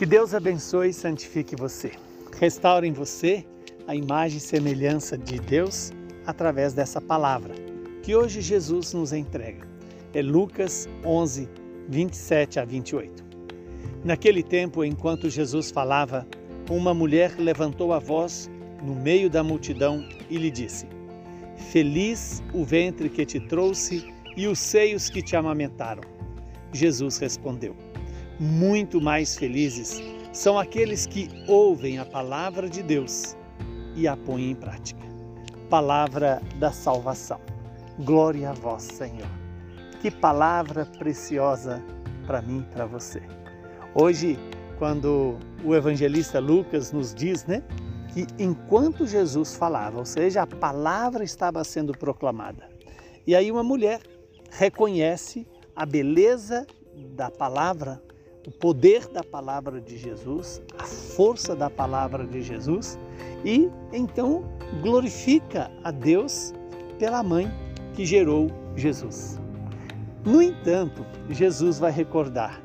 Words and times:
Que 0.00 0.06
Deus 0.06 0.32
abençoe 0.32 0.88
e 0.88 0.94
santifique 0.94 1.54
você. 1.54 1.92
Restaure 2.40 2.88
em 2.88 2.92
você 2.94 3.44
a 3.86 3.94
imagem 3.94 4.38
e 4.38 4.40
semelhança 4.40 5.18
de 5.18 5.38
Deus 5.38 5.92
através 6.24 6.72
dessa 6.72 7.02
palavra 7.02 7.52
que 8.02 8.16
hoje 8.16 8.40
Jesus 8.40 8.94
nos 8.94 9.12
entrega. 9.12 9.68
É 10.14 10.22
Lucas 10.22 10.88
11, 11.04 11.46
27 11.86 12.58
a 12.58 12.64
28. 12.64 13.22
Naquele 14.02 14.42
tempo, 14.42 14.82
enquanto 14.82 15.28
Jesus 15.28 15.70
falava, 15.70 16.26
uma 16.70 16.94
mulher 16.94 17.34
levantou 17.38 17.92
a 17.92 17.98
voz 17.98 18.50
no 18.82 18.94
meio 18.94 19.28
da 19.28 19.44
multidão 19.44 20.02
e 20.30 20.38
lhe 20.38 20.50
disse: 20.50 20.86
Feliz 21.70 22.42
o 22.54 22.64
ventre 22.64 23.10
que 23.10 23.26
te 23.26 23.38
trouxe 23.38 24.10
e 24.34 24.46
os 24.46 24.60
seios 24.60 25.10
que 25.10 25.20
te 25.20 25.36
amamentaram. 25.36 26.04
Jesus 26.72 27.18
respondeu: 27.18 27.76
Muito 28.40 29.02
mais 29.02 29.36
felizes 29.36 30.00
são 30.32 30.58
aqueles 30.58 31.04
que 31.04 31.28
ouvem 31.46 31.98
a 31.98 32.06
palavra 32.06 32.70
de 32.70 32.82
Deus 32.82 33.36
e 33.94 34.08
a 34.08 34.16
põem 34.16 34.52
em 34.52 34.54
prática. 34.54 35.02
Palavra 35.68 36.40
da 36.58 36.72
salvação. 36.72 37.38
Glória 37.98 38.48
a 38.48 38.52
vós, 38.54 38.84
Senhor. 38.84 39.28
Que 40.00 40.10
palavra 40.10 40.86
preciosa 40.86 41.84
para 42.26 42.40
mim 42.40 42.64
e 42.66 42.72
para 42.72 42.86
você. 42.86 43.20
Hoje, 43.94 44.38
quando 44.78 45.36
o 45.62 45.74
evangelista 45.74 46.38
Lucas 46.38 46.92
nos 46.92 47.14
diz, 47.14 47.44
né, 47.44 47.62
que 48.14 48.26
enquanto 48.42 49.06
Jesus 49.06 49.54
falava, 49.54 49.98
ou 49.98 50.06
seja, 50.06 50.40
a 50.40 50.46
palavra 50.46 51.22
estava 51.22 51.62
sendo 51.62 51.92
proclamada. 51.92 52.70
E 53.26 53.36
aí 53.36 53.52
uma 53.52 53.62
mulher 53.62 54.00
reconhece 54.50 55.46
a 55.76 55.84
beleza 55.84 56.66
da 57.14 57.30
palavra, 57.30 58.02
o 58.46 58.50
poder 58.50 59.06
da 59.08 59.22
palavra 59.22 59.80
de 59.80 59.98
Jesus, 59.98 60.62
a 60.78 60.84
força 60.84 61.54
da 61.54 61.68
palavra 61.68 62.26
de 62.26 62.42
Jesus 62.42 62.98
e 63.44 63.70
então 63.92 64.44
glorifica 64.82 65.70
a 65.84 65.90
Deus 65.90 66.52
pela 66.98 67.22
mãe 67.22 67.50
que 67.94 68.04
gerou 68.04 68.50
Jesus. 68.76 69.38
No 70.24 70.42
entanto, 70.42 71.04
Jesus 71.28 71.78
vai 71.78 71.90
recordar: 71.90 72.60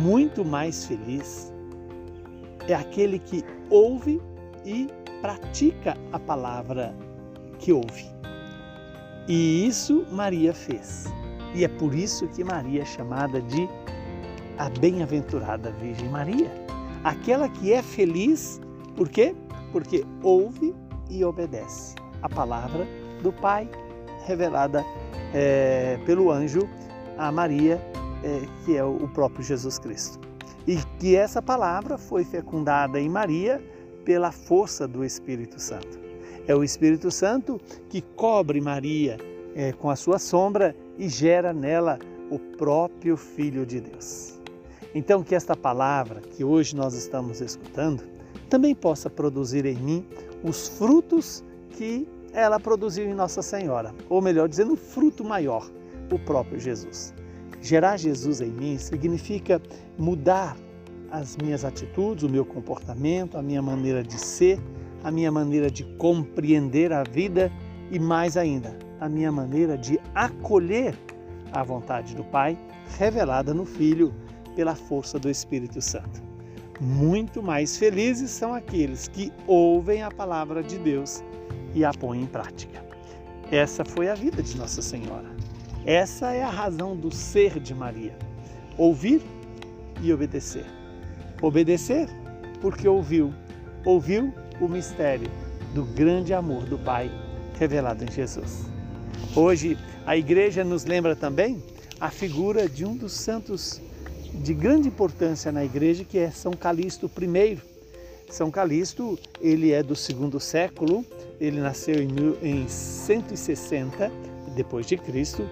muito 0.00 0.44
mais 0.44 0.86
feliz 0.86 1.52
é 2.68 2.74
aquele 2.74 3.18
que 3.18 3.44
ouve 3.70 4.20
e 4.64 4.88
pratica 5.20 5.96
a 6.12 6.18
palavra 6.18 6.94
que 7.58 7.72
ouve. 7.72 8.06
E 9.28 9.66
isso 9.66 10.06
Maria 10.10 10.52
fez. 10.52 11.06
E 11.54 11.64
é 11.64 11.68
por 11.68 11.94
isso 11.94 12.26
que 12.28 12.42
Maria 12.42 12.82
é 12.82 12.84
chamada 12.84 13.40
de 13.42 13.68
a 14.58 14.68
bem-aventurada 14.68 15.70
Virgem 15.72 16.08
Maria, 16.08 16.50
aquela 17.04 17.48
que 17.48 17.72
é 17.72 17.82
feliz, 17.82 18.60
por 18.96 19.08
quê? 19.08 19.34
Porque 19.72 20.04
ouve 20.22 20.74
e 21.10 21.24
obedece 21.24 21.94
a 22.22 22.28
palavra 22.28 22.86
do 23.22 23.32
Pai 23.32 23.68
revelada 24.24 24.84
é, 25.34 25.98
pelo 26.06 26.30
anjo 26.30 26.68
a 27.18 27.30
Maria, 27.30 27.80
é, 28.22 28.42
que 28.64 28.76
é 28.76 28.84
o 28.84 29.08
próprio 29.08 29.44
Jesus 29.44 29.78
Cristo. 29.78 30.20
E 30.66 30.76
que 30.98 31.16
essa 31.16 31.42
palavra 31.42 31.98
foi 31.98 32.24
fecundada 32.24 33.00
em 33.00 33.08
Maria 33.08 33.60
pela 34.04 34.30
força 34.30 34.86
do 34.86 35.04
Espírito 35.04 35.60
Santo. 35.60 36.00
É 36.46 36.54
o 36.54 36.62
Espírito 36.62 37.10
Santo 37.10 37.60
que 37.88 38.00
cobre 38.00 38.60
Maria 38.60 39.16
é, 39.54 39.72
com 39.72 39.90
a 39.90 39.96
sua 39.96 40.18
sombra 40.18 40.74
e 40.98 41.08
gera 41.08 41.52
nela 41.52 41.98
o 42.30 42.38
próprio 42.38 43.16
Filho 43.16 43.66
de 43.66 43.80
Deus. 43.80 44.41
Então, 44.94 45.22
que 45.22 45.34
esta 45.34 45.56
palavra 45.56 46.20
que 46.20 46.44
hoje 46.44 46.76
nós 46.76 46.94
estamos 46.94 47.40
escutando 47.40 48.02
também 48.48 48.74
possa 48.74 49.08
produzir 49.08 49.64
em 49.64 49.76
mim 49.76 50.06
os 50.44 50.68
frutos 50.68 51.42
que 51.70 52.06
ela 52.32 52.60
produziu 52.60 53.04
em 53.04 53.14
Nossa 53.14 53.42
Senhora, 53.42 53.94
ou 54.08 54.20
melhor 54.20 54.48
dizendo, 54.48 54.74
o 54.74 54.76
fruto 54.76 55.24
maior, 55.24 55.70
o 56.10 56.18
próprio 56.18 56.58
Jesus. 56.58 57.14
Gerar 57.60 57.96
Jesus 57.96 58.40
em 58.40 58.50
mim 58.50 58.76
significa 58.78 59.60
mudar 59.98 60.56
as 61.10 61.36
minhas 61.36 61.64
atitudes, 61.64 62.24
o 62.24 62.28
meu 62.28 62.44
comportamento, 62.44 63.36
a 63.36 63.42
minha 63.42 63.62
maneira 63.62 64.02
de 64.02 64.18
ser, 64.18 64.58
a 65.04 65.10
minha 65.10 65.30
maneira 65.30 65.70
de 65.70 65.84
compreender 65.96 66.92
a 66.92 67.02
vida 67.02 67.52
e 67.90 67.98
mais 67.98 68.36
ainda, 68.36 68.76
a 68.98 69.08
minha 69.08 69.30
maneira 69.30 69.76
de 69.76 70.00
acolher 70.14 70.94
a 71.52 71.62
vontade 71.62 72.14
do 72.14 72.24
Pai 72.24 72.58
revelada 72.98 73.52
no 73.52 73.64
Filho 73.64 74.12
pela 74.54 74.74
força 74.74 75.18
do 75.18 75.30
Espírito 75.30 75.80
Santo. 75.80 76.22
Muito 76.80 77.42
mais 77.42 77.76
felizes 77.76 78.30
são 78.30 78.54
aqueles 78.54 79.06
que 79.08 79.32
ouvem 79.46 80.02
a 80.02 80.10
palavra 80.10 80.62
de 80.62 80.78
Deus 80.78 81.22
e 81.74 81.84
a 81.84 81.92
põem 81.92 82.22
em 82.22 82.26
prática. 82.26 82.84
Essa 83.50 83.84
foi 83.84 84.08
a 84.08 84.14
vida 84.14 84.42
de 84.42 84.56
Nossa 84.56 84.82
Senhora. 84.82 85.30
Essa 85.84 86.32
é 86.32 86.42
a 86.42 86.50
razão 86.50 86.96
do 86.96 87.14
ser 87.14 87.60
de 87.60 87.74
Maria: 87.74 88.16
ouvir 88.76 89.20
e 90.00 90.12
obedecer. 90.12 90.66
Obedecer 91.40 92.08
porque 92.60 92.86
ouviu, 92.88 93.32
ouviu 93.84 94.32
o 94.60 94.68
mistério 94.68 95.30
do 95.74 95.84
grande 95.84 96.32
amor 96.32 96.64
do 96.64 96.78
Pai 96.78 97.10
revelado 97.58 98.04
em 98.04 98.10
Jesus. 98.10 98.66
Hoje, 99.34 99.78
a 100.06 100.16
igreja 100.16 100.64
nos 100.64 100.84
lembra 100.84 101.14
também 101.14 101.62
a 102.00 102.10
figura 102.10 102.68
de 102.68 102.84
um 102.84 102.96
dos 102.96 103.12
santos 103.12 103.80
de 104.34 104.54
grande 104.54 104.88
importância 104.88 105.52
na 105.52 105.64
igreja, 105.64 106.04
que 106.04 106.18
é 106.18 106.30
São 106.30 106.52
Calixto 106.52 107.10
I. 107.20 107.58
São 108.30 108.50
Calixto, 108.50 109.18
ele 109.40 109.72
é 109.72 109.82
do 109.82 109.94
segundo 109.94 110.40
século, 110.40 111.04
ele 111.40 111.60
nasceu 111.60 111.96
em 111.96 112.66
160 112.66 114.10
depois 114.54 114.86
de 114.86 114.96
Cristo 114.96 115.46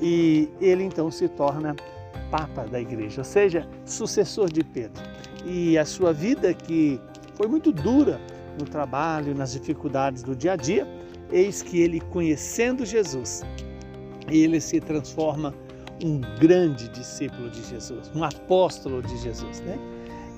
e 0.00 0.48
ele 0.60 0.84
então 0.84 1.10
se 1.10 1.28
torna 1.28 1.74
papa 2.30 2.64
da 2.64 2.80
igreja, 2.80 3.20
ou 3.20 3.24
seja, 3.24 3.68
sucessor 3.84 4.50
de 4.50 4.62
Pedro. 4.62 5.02
E 5.44 5.76
a 5.76 5.84
sua 5.84 6.12
vida 6.12 6.54
que 6.54 7.00
foi 7.34 7.48
muito 7.48 7.72
dura 7.72 8.20
no 8.58 8.64
trabalho, 8.64 9.34
nas 9.34 9.52
dificuldades 9.52 10.22
do 10.22 10.36
dia 10.36 10.52
a 10.52 10.56
dia, 10.56 10.86
eis 11.32 11.62
que 11.62 11.80
ele 11.80 12.00
conhecendo 12.00 12.84
Jesus, 12.84 13.42
ele 14.28 14.60
se 14.60 14.80
transforma 14.80 15.54
um 16.04 16.20
grande 16.38 16.88
discípulo 16.88 17.50
de 17.50 17.62
Jesus, 17.64 18.10
um 18.14 18.24
apóstolo 18.24 19.02
de 19.02 19.16
Jesus. 19.18 19.60
Né? 19.60 19.78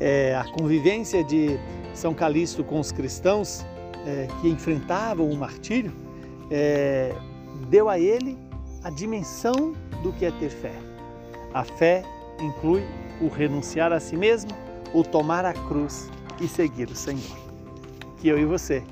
É, 0.00 0.34
a 0.34 0.44
convivência 0.52 1.22
de 1.24 1.58
São 1.94 2.14
Calixto 2.14 2.64
com 2.64 2.80
os 2.80 2.90
cristãos 2.90 3.64
é, 4.06 4.26
que 4.40 4.48
enfrentavam 4.48 5.30
o 5.30 5.36
martírio 5.36 5.92
é, 6.50 7.14
deu 7.68 7.88
a 7.88 7.98
ele 7.98 8.36
a 8.82 8.90
dimensão 8.90 9.74
do 10.02 10.12
que 10.12 10.24
é 10.24 10.30
ter 10.32 10.50
fé. 10.50 10.74
A 11.54 11.64
fé 11.64 12.02
inclui 12.40 12.82
o 13.20 13.28
renunciar 13.28 13.92
a 13.92 14.00
si 14.00 14.16
mesmo, 14.16 14.50
o 14.92 15.02
tomar 15.02 15.44
a 15.44 15.52
cruz 15.52 16.10
e 16.40 16.48
seguir 16.48 16.88
o 16.88 16.96
Senhor. 16.96 17.38
Que 18.18 18.28
eu 18.28 18.38
e 18.38 18.44
você 18.44 18.82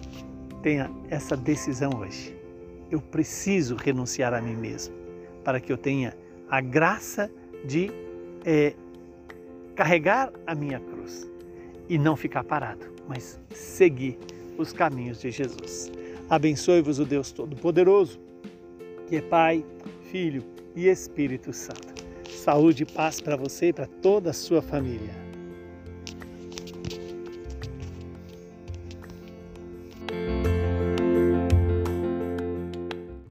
tenha 0.62 0.90
essa 1.08 1.36
decisão 1.36 1.90
hoje. 1.98 2.36
Eu 2.90 3.00
preciso 3.00 3.76
renunciar 3.76 4.32
a 4.32 4.40
mim 4.40 4.56
mesmo 4.56 4.94
para 5.44 5.60
que 5.60 5.72
eu 5.72 5.78
tenha 5.78 6.14
a 6.50 6.60
graça 6.60 7.30
de 7.64 7.90
é, 8.44 8.74
carregar 9.74 10.32
a 10.46 10.54
minha 10.54 10.80
cruz 10.80 11.30
e 11.88 11.96
não 11.96 12.16
ficar 12.16 12.44
parado, 12.44 12.86
mas 13.08 13.40
seguir 13.54 14.18
os 14.58 14.72
caminhos 14.72 15.20
de 15.20 15.30
Jesus. 15.30 15.90
Abençoe-vos 16.28 16.98
o 16.98 17.04
Deus 17.04 17.32
Todo-Poderoso, 17.32 18.20
que 19.08 19.16
é 19.16 19.22
Pai, 19.22 19.64
Filho 20.10 20.44
e 20.74 20.88
Espírito 20.88 21.52
Santo. 21.52 22.04
Saúde 22.28 22.82
e 22.84 22.86
paz 22.86 23.20
para 23.20 23.36
você 23.36 23.68
e 23.68 23.72
para 23.72 23.86
toda 23.86 24.30
a 24.30 24.32
sua 24.32 24.62
família. 24.62 25.29